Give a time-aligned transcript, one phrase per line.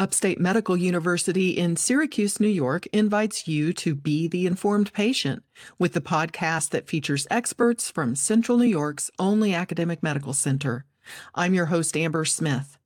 [0.00, 5.42] Upstate Medical University in Syracuse, New York invites you to be the informed patient
[5.78, 10.86] with the podcast that features experts from Central New York's only academic medical center.
[11.34, 12.78] I'm your host, Amber Smith.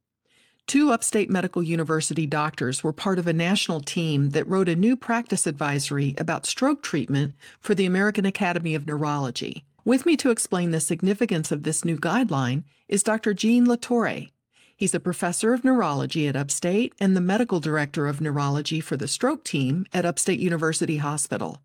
[0.66, 4.96] Two Upstate Medical University doctors were part of a national team that wrote a new
[4.96, 9.65] practice advisory about stroke treatment for the American Academy of Neurology.
[9.85, 13.35] With me to explain the significance of this new guideline is Dr.
[13.35, 14.31] Gene Latorre.
[14.77, 19.07] He's a professor of neurology at Upstate and the medical director of neurology for the
[19.07, 21.58] stroke team at Upstate University Hospital.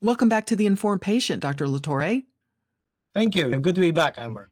[0.00, 1.66] Welcome back to the Informed Patient, Dr.
[1.66, 2.22] Latorre.
[3.14, 3.50] Thank you.
[3.58, 4.50] Good to be back, Amber.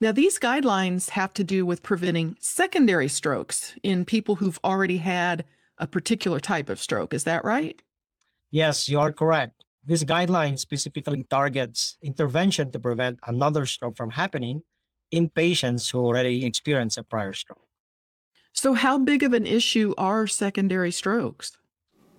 [0.00, 5.44] Now, these guidelines have to do with preventing secondary strokes in people who've already had
[5.78, 7.14] a particular type of stroke.
[7.14, 7.80] Is that right?
[8.50, 9.64] Yes, you are correct.
[9.84, 14.62] This guideline specifically targets intervention to prevent another stroke from happening
[15.10, 17.66] in patients who already experienced a prior stroke.
[18.52, 21.58] So, how big of an issue are secondary strokes?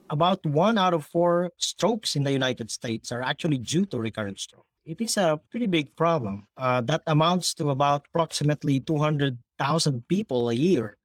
[0.09, 4.40] About one out of four strokes in the United States are actually due to recurrent
[4.40, 4.65] stroke.
[4.85, 6.48] It is a pretty big problem.
[6.57, 10.98] Uh, that amounts to about approximately 200,000 people a year,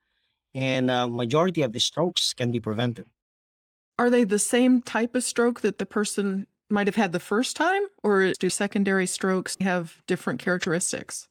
[0.55, 3.07] and a majority of the strokes can be prevented.
[3.99, 7.57] Are they the same type of stroke that the person might have had the first
[7.57, 11.29] time, or do secondary strokes have different characteristics?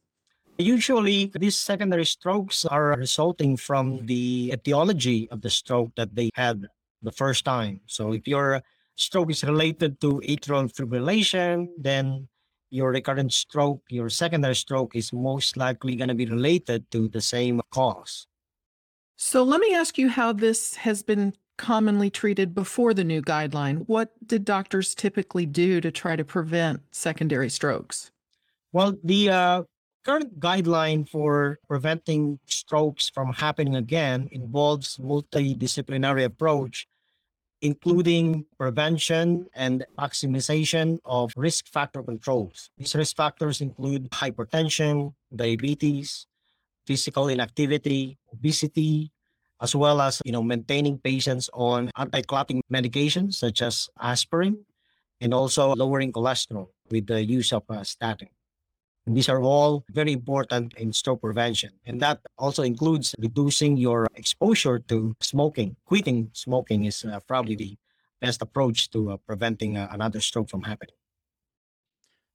[0.60, 6.68] Usually, these secondary strokes are resulting from the etiology of the stroke that they had
[7.02, 7.80] the first time.
[7.88, 8.62] So, if your
[8.96, 12.28] stroke is related to atrial fibrillation, then
[12.72, 17.22] your recurrent stroke, your secondary stroke is most likely going to be related to the
[17.22, 18.28] same cause.
[19.16, 23.88] So, let me ask you how this has been commonly treated before the new guideline.
[23.88, 28.12] What did doctors typically do to try to prevent secondary strokes?
[28.74, 29.64] Well, the uh,
[30.06, 36.88] current guideline for preventing strokes from happening again involves multidisciplinary approach
[37.62, 42.72] including prevention and maximization of risk factor controls.
[42.78, 46.26] These risk factors include hypertension, diabetes,
[46.88, 49.12] physical inactivity, obesity,
[49.62, 54.64] as well as you know maintaining patients on anti-clotting medications such as aspirin
[55.20, 58.30] and also lowering cholesterol with the use of uh, statin.
[59.10, 61.72] And these are all very important in stroke prevention.
[61.84, 65.78] And that also includes reducing your exposure to smoking.
[65.88, 67.76] Quitting smoking is uh, probably the
[68.22, 70.94] best approach to uh, preventing uh, another stroke from happening.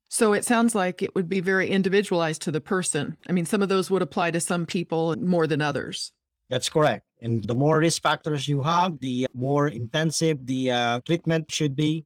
[0.08, 3.18] So it sounds like it would be very individualized to the person.
[3.28, 6.10] I mean, some of those would apply to some people more than others.
[6.50, 7.06] That's correct.
[7.22, 12.04] And the more risk factors you have, the more intensive the uh, treatment should be.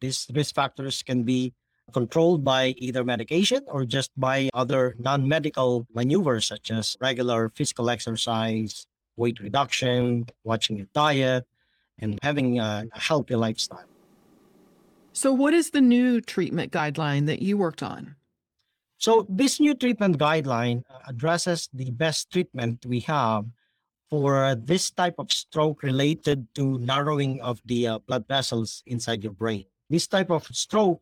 [0.00, 1.52] These risk factors can be
[1.94, 7.88] controlled by either medication or just by other non medical maneuvers such as regular physical
[7.88, 11.46] exercise, weight reduction, watching your diet,
[11.98, 13.88] and having a healthy lifestyle.
[15.14, 18.16] So, what is the new treatment guideline that you worked on?
[18.98, 23.46] So, this new treatment guideline addresses the best treatment we have
[24.10, 29.32] for this type of stroke related to narrowing of the uh, blood vessels inside your
[29.32, 29.64] brain.
[29.88, 31.00] This type of stroke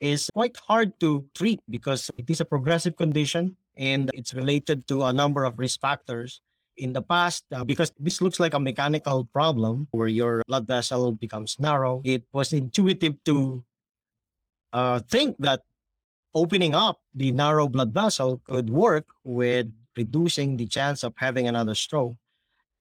[0.00, 5.02] is quite hard to treat because it is a progressive condition and it's related to
[5.04, 6.40] a number of risk factors.
[6.76, 11.12] In the past, uh, because this looks like a mechanical problem where your blood vessel
[11.12, 13.62] becomes narrow, it was intuitive to
[14.72, 15.62] uh, think that
[16.34, 21.74] opening up the narrow blood vessel could work with reducing the chance of having another
[21.74, 22.16] stroke.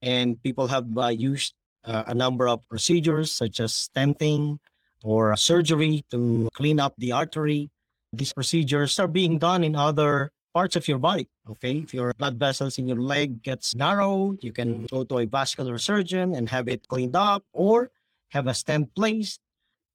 [0.02, 1.54] And people have uh, used
[1.86, 4.58] uh, a number of procedures such as stenting,
[5.04, 7.70] or surgery to clean up the artery.
[8.14, 11.28] These procedures are being done in other parts of your body.
[11.50, 15.26] Okay, if your blood vessels in your leg gets narrow, you can go to a
[15.26, 17.92] vascular surgeon and have it cleaned up or
[18.30, 19.40] have a stent placed.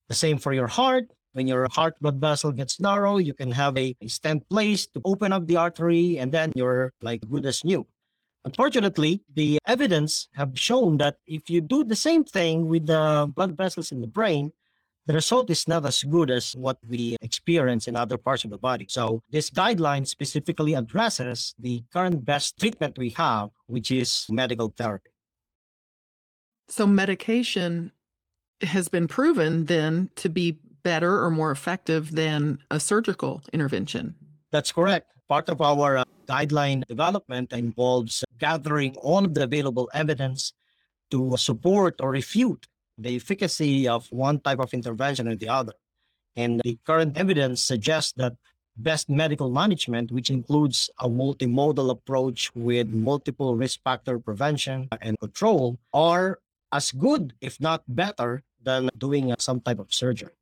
[0.09, 1.11] The same for your heart.
[1.33, 5.33] When your heart blood vessel gets narrow, you can have a stent placed to open
[5.33, 7.87] up the artery and then you're like good as new.
[8.45, 13.57] Unfortunately, the evidence have shown that if you do the same thing with the blood
[13.57, 14.53] vessels in the brain,
[15.09, 18.59] the result is not as good as what we experience in other parts of the
[18.59, 18.85] body.
[18.91, 25.09] So this guideline specifically addresses the current best treatment we have, which is medical therapy.
[26.69, 27.93] So medication
[28.61, 34.15] has been proven then to be better or more effective than a surgical intervention.
[34.53, 35.11] That's correct.
[35.27, 40.53] Part of our uh, guideline development involves gathering all of the available evidence
[41.11, 45.73] to support or refute the efficacy of one type of intervention or the other.
[46.37, 48.35] And the current evidence suggests that
[48.77, 55.79] best medical management, which includes a multimodal approach with multiple risk factor prevention and control,
[55.93, 56.39] are
[56.73, 60.33] as good, if not better, than doing some type of surgery.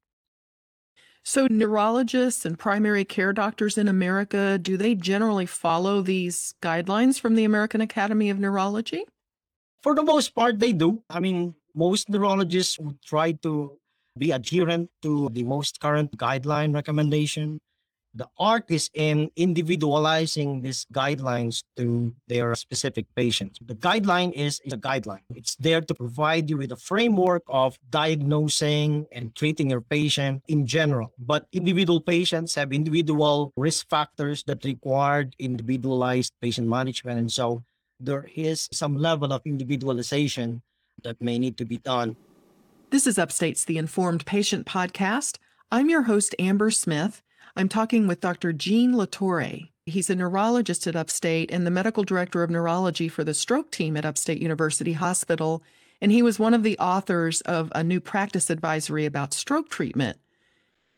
[1.22, 7.34] So, neurologists and primary care doctors in America, do they generally follow these guidelines from
[7.34, 9.04] the American Academy of Neurology?
[9.82, 11.02] For the most part, they do.
[11.10, 13.78] I mean, most neurologists would try to
[14.18, 17.60] be adherent to the most current guideline recommendation
[18.16, 23.58] the art is in individualizing these guidelines to their specific patients.
[23.60, 25.20] The guideline is, is a guideline.
[25.34, 30.66] It's there to provide you with a framework of diagnosing and treating your patient in
[30.66, 31.12] general.
[31.18, 37.18] But individual patients have individual risk factors that require individualized patient management.
[37.18, 37.64] And so
[38.00, 40.62] there is some level of individualization
[41.06, 42.16] that may need to be done.
[42.90, 45.38] This is Upstate's The Informed Patient Podcast.
[45.70, 47.22] I'm your host, Amber Smith.
[47.54, 48.52] I'm talking with Dr.
[48.52, 49.70] Gene Latorre.
[49.86, 53.96] He's a neurologist at Upstate and the medical director of neurology for the stroke team
[53.96, 55.62] at Upstate University Hospital.
[56.02, 60.18] And he was one of the authors of a new practice advisory about stroke treatment.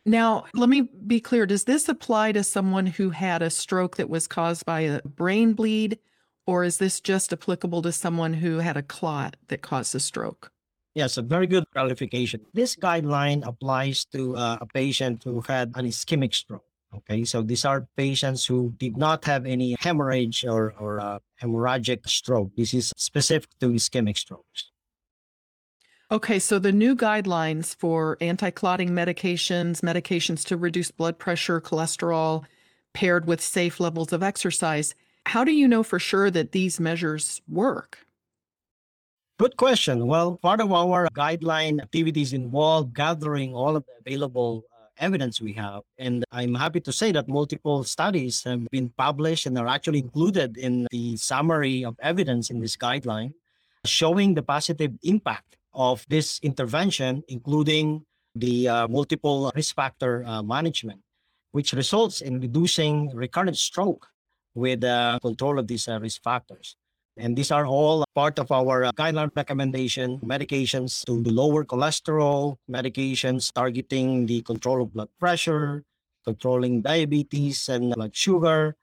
[0.07, 4.09] Now, let me be clear does this apply to someone who had a stroke that
[4.09, 5.99] was caused by a brain bleed,
[6.49, 10.51] or is this just applicable to someone who had a clot that caused a stroke?
[10.95, 12.41] Yes, a very good clarification.
[12.55, 16.65] This guideline applies to uh, a patient who had an ischemic stroke.
[16.97, 22.09] Okay, so these are patients who did not have any hemorrhage or, or uh, hemorrhagic
[22.09, 22.51] stroke.
[22.57, 24.71] This is specific to ischemic strokes.
[26.11, 32.45] Okay, so the new guidelines for anti clotting medications, medications to reduce blood pressure, cholesterol,
[32.95, 34.95] paired with safe levels of exercise,
[35.29, 37.99] how do you know for sure that these measures work?
[39.39, 40.07] Good question.
[40.07, 45.53] Well, part of our guideline activities involve gathering all of the available uh, evidence we
[45.53, 45.83] have.
[45.99, 50.57] And I'm happy to say that multiple studies have been published and are actually included
[50.57, 53.33] in the summary of evidence in this guideline,
[53.85, 58.03] showing the positive impact of this intervention, including
[58.35, 61.01] the uh, multiple risk factor uh, management,
[61.53, 64.09] which results in reducing recurrent stroke
[64.59, 66.75] with uh, control of these uh, risk factors.
[67.17, 73.51] And these are all part of our uh, guideline recommendation medications to lower cholesterol, medications
[73.53, 75.83] targeting the control of blood pressure,
[76.25, 78.77] controlling diabetes and blood sugar,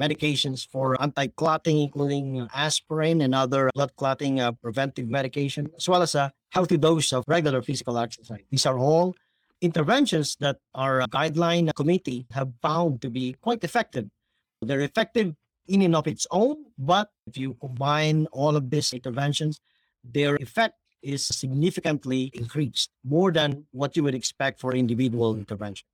[0.00, 6.14] medications for anti-clotting, including aspirin and other blood clotting uh, preventive medication, as well as
[6.14, 8.40] a healthy dose of regular physical exercise.
[8.50, 9.14] These are all
[9.60, 14.08] interventions that our guideline committee have found to be quite effective.
[14.62, 15.34] They're effective
[15.66, 19.60] in and of its own, but if you combine all of these interventions,
[20.04, 25.86] their effect is significantly increased, more than what you would expect for individual intervention.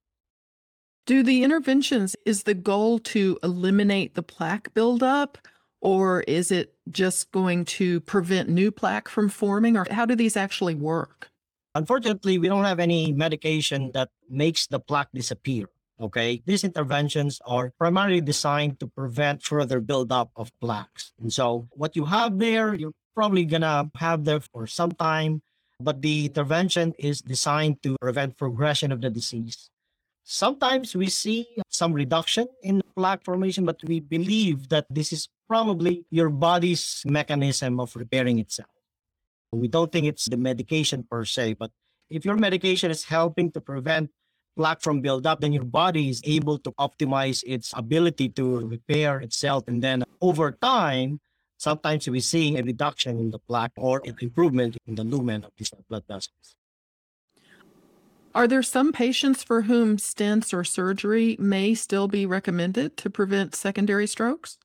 [1.06, 5.38] Do the interventions, is the goal to eliminate the plaque buildup,
[5.80, 10.36] or is it just going to prevent new plaque from forming, or how do these
[10.36, 11.30] actually work?
[11.74, 15.66] Unfortunately, we don't have any medication that makes the plaque disappear.
[16.00, 21.12] Okay, these interventions are primarily designed to prevent further buildup of plaques.
[21.20, 25.42] And so, what you have there, you're probably gonna have there for some time,
[25.80, 29.70] but the intervention is designed to prevent progression of the disease.
[30.22, 36.04] Sometimes we see some reduction in plaque formation, but we believe that this is probably
[36.10, 38.70] your body's mechanism of repairing itself.
[39.50, 41.72] We don't think it's the medication per se, but
[42.10, 44.10] if your medication is helping to prevent
[44.58, 49.62] plaque from buildup, then your body is able to optimize its ability to repair itself.
[49.68, 51.20] And then over time,
[51.58, 55.52] sometimes we see a reduction in the plaque or an improvement in the lumen of
[55.56, 56.56] these blood vessels.
[58.34, 63.54] Are there some patients for whom stents or surgery may still be recommended to prevent
[63.54, 64.58] secondary strokes?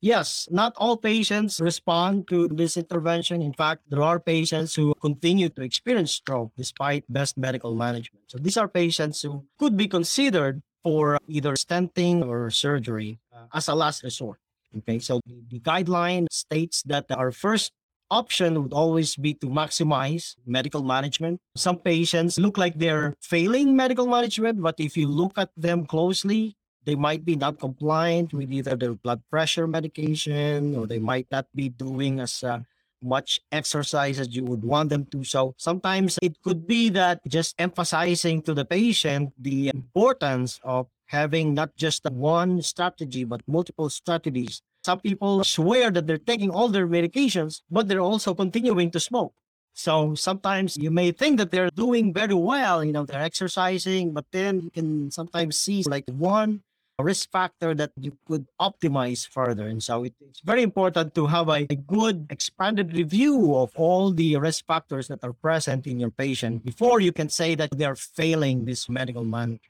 [0.00, 3.42] Yes, not all patients respond to this intervention.
[3.42, 8.24] In fact, there are patients who continue to experience stroke despite best medical management.
[8.28, 13.68] So these are patients who could be considered for either stenting or surgery uh, as
[13.68, 14.38] a last resort.
[14.78, 17.72] Okay, so the, the guideline states that our first
[18.10, 21.40] option would always be to maximize medical management.
[21.56, 26.56] Some patients look like they're failing medical management, but if you look at them closely,
[26.84, 31.46] they might be not compliant with either their blood pressure medication or they might not
[31.54, 32.60] be doing as uh,
[33.02, 35.24] much exercise as you would want them to.
[35.24, 41.54] So sometimes it could be that just emphasizing to the patient the importance of having
[41.54, 44.62] not just one strategy, but multiple strategies.
[44.84, 49.34] Some people swear that they're taking all their medications, but they're also continuing to smoke.
[49.74, 54.26] So sometimes you may think that they're doing very well, you know, they're exercising, but
[54.30, 56.62] then you can sometimes see like one
[57.02, 59.66] risk factor that you could optimize further.
[59.68, 64.12] And so it, it's very important to have a, a good expanded review of all
[64.12, 67.96] the risk factors that are present in your patient before you can say that they're
[67.96, 69.62] failing this medical management.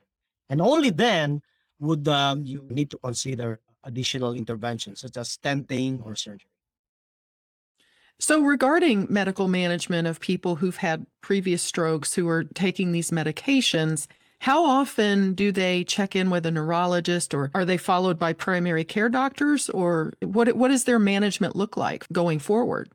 [0.49, 1.43] And only then
[1.79, 6.51] would um, you need to consider additional interventions such as stenting or surgery.
[8.19, 14.07] So, regarding medical management of people who've had previous strokes who are taking these medications,
[14.41, 18.85] how often do they check in with a neurologist or are they followed by primary
[18.85, 22.89] care doctors or what what does their management look like going forward?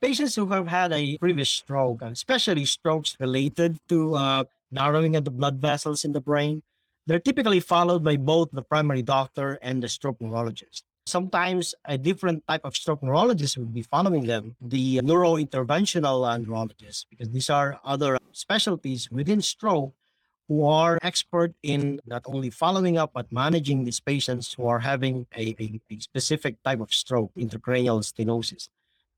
[0.00, 5.30] Patients who have had a previous stroke, especially strokes related to uh, narrowing of the
[5.30, 6.62] blood vessels in the brain,
[7.06, 10.84] they're typically followed by both the primary doctor and the stroke neurologist.
[11.06, 17.06] Sometimes a different type of stroke neurologist will be following them, the neurointerventional uh, neurologist,
[17.10, 19.92] because these are other specialties within stroke
[20.48, 25.26] who are expert in not only following up but managing these patients who are having
[25.36, 28.68] a, a, a specific type of stroke, intracranial stenosis.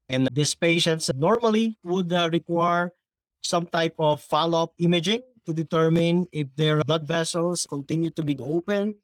[0.09, 2.93] And these patients normally would uh, require
[3.43, 8.95] some type of follow-up imaging to determine if their blood vessels continue to be open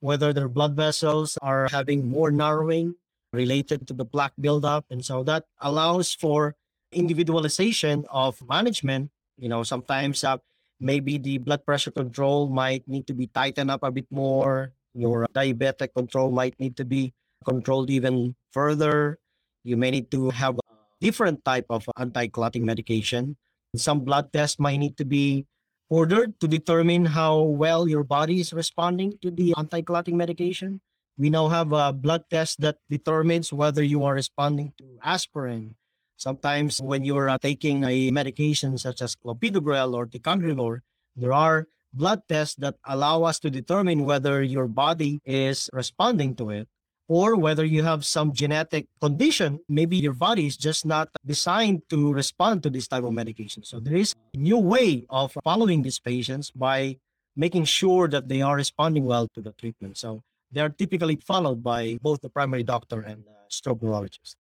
[0.00, 2.96] whether their blood vessels are having more narrowing
[3.32, 4.84] related to the plaque buildup.
[4.90, 6.56] And so that allows for
[6.90, 9.10] individualization of management.
[9.38, 10.38] You know, sometimes uh,
[10.80, 14.72] maybe the blood pressure control might need to be tightened up a bit more.
[14.94, 17.12] Your diabetic control might need to be
[17.44, 19.20] controlled even further.
[19.62, 20.64] You may need to have a
[21.00, 23.36] different type of anti-clotting medication.
[23.76, 25.46] Some blood tests might need to be
[25.88, 30.80] ordered to determine how well your body is responding to the anti-clotting medication.
[31.18, 35.76] We now have a blood test that determines whether you are responding to aspirin.
[36.20, 40.80] Sometimes when you're uh, taking a medication such as clopidogrel or ticagrelor,
[41.16, 46.50] there are blood tests that allow us to determine whether your body is responding to
[46.50, 46.68] it
[47.08, 49.60] or whether you have some genetic condition.
[49.66, 53.64] Maybe your body is just not designed to respond to this type of medication.
[53.64, 56.98] So there is a new way of following these patients by
[57.34, 59.96] making sure that they are responding well to the treatment.
[59.96, 60.22] So
[60.52, 64.36] they are typically followed by both the primary doctor and the stroke neurologist.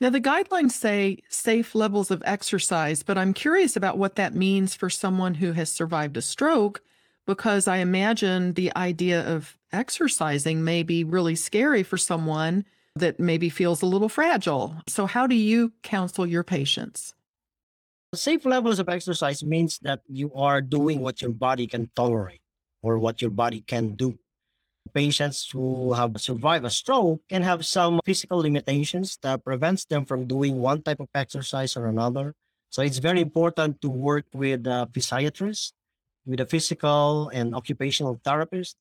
[0.00, 4.74] Now, the guidelines say safe levels of exercise, but I'm curious about what that means
[4.74, 6.80] for someone who has survived a stroke
[7.26, 12.64] because I imagine the idea of exercising may be really scary for someone
[12.96, 14.74] that maybe feels a little fragile.
[14.88, 17.14] So, how do you counsel your patients?
[18.14, 22.40] Safe levels of exercise means that you are doing what your body can tolerate
[22.82, 24.18] or what your body can do.
[24.94, 30.26] Patients who have survived a stroke can have some physical limitations that prevents them from
[30.26, 32.34] doing one type of exercise or another.
[32.70, 35.72] So it's very important to work with a physiatrist
[36.26, 38.76] with a physical and occupational therapist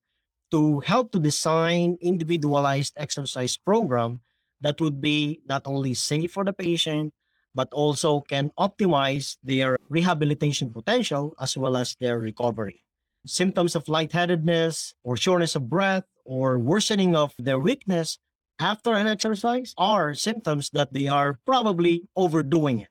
[0.51, 4.22] to help to design individualized exercise program
[4.62, 7.13] that would be not only safe for the patient
[7.56, 12.84] but also can optimize their rehabilitation potential as well as their recovery.
[13.26, 18.18] Symptoms of lightheadedness or shortness of breath or worsening of their weakness
[18.60, 22.90] after an exercise are symptoms that they are probably overdoing it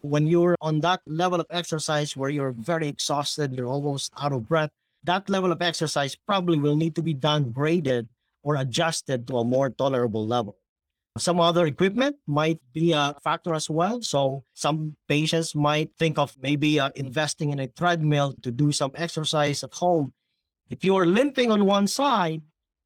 [0.00, 4.48] when you're on that level of exercise where you're very exhausted, you're almost out of
[4.48, 4.70] breath,
[5.04, 8.08] that level of exercise probably will need to be downgraded
[8.42, 10.56] or adjusted to a more tolerable level.
[11.18, 14.00] Some other equipment might be a factor as well.
[14.00, 18.92] So some patients might think of maybe uh, investing in a treadmill to do some
[18.94, 20.12] exercise at home.
[20.70, 22.42] If you are limping on one side,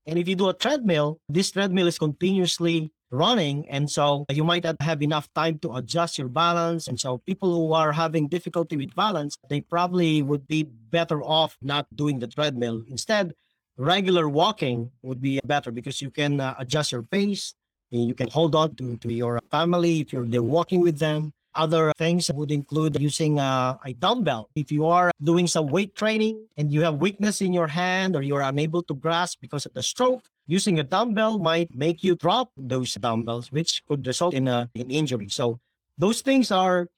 [0.06, 3.68] and if you do a treadmill, this treadmill is continuously running.
[3.68, 6.88] And so you might not have enough time to adjust your balance.
[6.88, 11.56] And so people who are having difficulty with balance, they probably would be better off
[11.62, 12.82] not doing the treadmill.
[12.88, 13.32] Instead,
[13.76, 17.54] regular walking would be better because you can uh, adjust your pace.
[17.90, 21.32] You can hold on to, to your family if you're walking with them.
[21.54, 24.50] Other things would include using a, a, dumbbell.
[24.56, 28.22] If you are doing some weight training and you have weakness in your hand or
[28.22, 32.50] you're unable to grasp because of the stroke, using a dumbbell might make you drop
[32.56, 35.28] those dumbbells, which could result in an injury.
[35.28, 35.60] So
[35.96, 36.88] those things are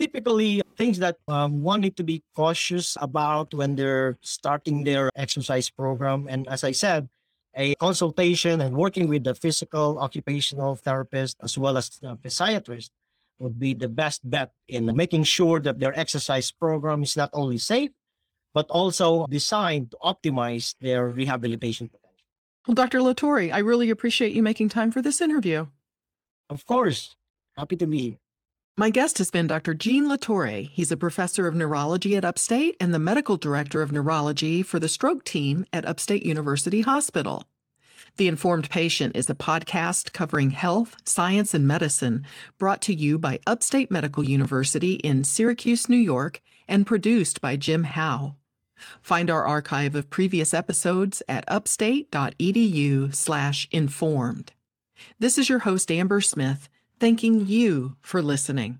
[0.00, 5.70] typically things that um, one need to be cautious about when they're starting their exercise
[5.70, 6.26] program.
[6.28, 7.08] And as I said,
[7.60, 12.88] a consultation and working with the physical occupational therapist as well as the physiatrist
[13.38, 17.58] would be the best bet in making sure that their exercise program is not only
[17.58, 17.90] safe,
[18.54, 22.26] but also designed to optimize their rehabilitation potential.
[22.66, 23.00] well, Dr.
[23.00, 25.66] Latorre, I really appreciate you making time for this interview.
[26.48, 27.14] Of course.
[27.56, 28.18] Happy to be here.
[28.80, 29.74] My guest has been Dr.
[29.74, 30.70] Gene Latorre.
[30.70, 34.88] He's a professor of neurology at Upstate and the medical director of neurology for the
[34.88, 37.44] stroke team at Upstate University Hospital.
[38.16, 42.24] The Informed Patient is a podcast covering health, science, and medicine
[42.58, 47.84] brought to you by Upstate Medical University in Syracuse, New York, and produced by Jim
[47.84, 48.36] Howe.
[49.02, 54.52] Find our archive of previous episodes at upstate.edu/slash informed.
[55.18, 58.78] This is your host Amber Smith, thanking you for listening.